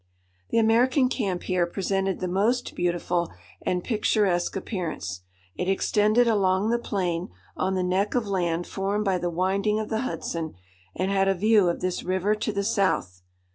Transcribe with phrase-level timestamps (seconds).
[0.49, 5.21] "The American camp here presented the most beautiful and picturesque appearance.
[5.55, 9.89] It extended along the plain, on the neck of land formed by the winding of
[9.89, 10.55] the Hudson,
[10.95, 13.21] and had a view of this river to the south.